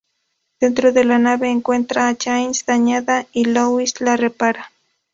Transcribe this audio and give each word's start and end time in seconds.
Dentro 0.59 0.91
de 0.93 1.05
la 1.05 1.19
nave 1.19 1.51
encuentran 1.51 2.07
a 2.07 2.17
Janice 2.19 2.63
dañada 2.65 3.27
y 3.33 3.45
Louis 3.45 4.01
la 4.01 4.17
repara. 4.17 4.71